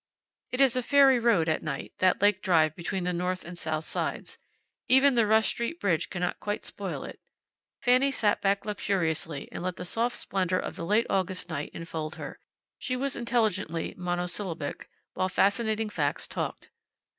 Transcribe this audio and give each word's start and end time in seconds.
It 0.51 0.61
is 0.61 0.75
a 0.75 0.81
fairy 0.81 1.19
road 1.19 1.47
at 1.47 1.61
night, 1.61 1.93
that 1.99 2.23
lake 2.23 2.41
drive 2.41 2.75
between 2.75 3.03
the 3.03 3.13
north 3.13 3.45
and 3.45 3.55
south 3.55 3.85
sides. 3.85 4.39
Even 4.89 5.13
the 5.13 5.27
Rush 5.27 5.47
street 5.49 5.79
bridge 5.79 6.09
cannot 6.09 6.39
quite 6.39 6.65
spoil 6.65 7.03
it. 7.03 7.19
Fanny 7.83 8.11
sat 8.11 8.41
back 8.41 8.65
luxuriously 8.65 9.47
and 9.51 9.61
let 9.61 9.75
the 9.75 9.85
soft 9.85 10.17
splendor 10.17 10.57
of 10.57 10.75
the 10.75 10.87
late 10.87 11.05
August 11.07 11.49
night 11.51 11.69
enfold 11.75 12.15
her. 12.15 12.39
She 12.79 12.95
was 12.95 13.15
intelligently 13.15 13.93
monosyllabic, 13.95 14.89
while 15.13 15.29
Fascinating 15.29 15.91
Facts 15.91 16.27
talked. 16.27 16.71